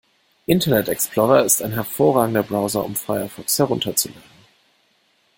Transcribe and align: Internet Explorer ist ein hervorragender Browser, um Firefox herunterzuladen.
Internet 0.47 0.87
Explorer 0.89 1.43
ist 1.45 1.61
ein 1.61 1.73
hervorragender 1.73 2.41
Browser, 2.41 2.83
um 2.83 2.95
Firefox 2.95 3.59
herunterzuladen. 3.59 4.23